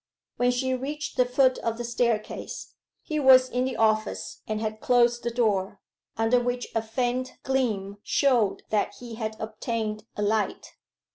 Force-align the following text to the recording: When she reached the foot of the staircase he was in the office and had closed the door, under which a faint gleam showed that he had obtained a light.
When 0.37 0.49
she 0.49 0.73
reached 0.73 1.15
the 1.15 1.27
foot 1.27 1.59
of 1.59 1.77
the 1.77 1.83
staircase 1.83 2.73
he 3.03 3.19
was 3.19 3.47
in 3.47 3.65
the 3.65 3.75
office 3.77 4.41
and 4.47 4.59
had 4.59 4.79
closed 4.81 5.21
the 5.21 5.29
door, 5.29 5.79
under 6.17 6.39
which 6.39 6.69
a 6.73 6.81
faint 6.81 7.33
gleam 7.43 7.99
showed 8.01 8.63
that 8.71 8.95
he 8.95 9.13
had 9.21 9.39
obtained 9.39 10.07
a 10.15 10.23
light. 10.23 10.71